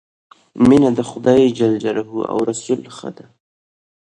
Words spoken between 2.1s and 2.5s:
او